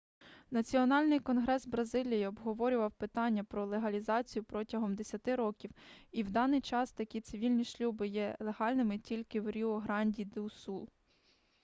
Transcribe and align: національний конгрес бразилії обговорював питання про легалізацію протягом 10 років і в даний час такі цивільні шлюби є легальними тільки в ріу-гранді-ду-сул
національний 0.51 1.19
конгрес 1.19 1.67
бразилії 1.67 2.27
обговорював 2.27 2.91
питання 2.91 3.43
про 3.43 3.65
легалізацію 3.65 4.43
протягом 4.43 4.95
10 4.95 5.27
років 5.27 5.71
і 6.11 6.23
в 6.23 6.29
даний 6.31 6.61
час 6.61 6.91
такі 6.91 7.21
цивільні 7.21 7.63
шлюби 7.63 8.07
є 8.07 8.37
легальними 8.39 8.97
тільки 8.97 9.41
в 9.41 9.49
ріу-гранді-ду-сул 9.51 10.89